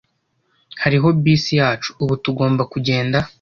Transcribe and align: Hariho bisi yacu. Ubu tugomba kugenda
Hariho 0.83 1.07
bisi 1.23 1.51
yacu. 1.61 1.89
Ubu 2.03 2.13
tugomba 2.23 2.63
kugenda 2.73 3.17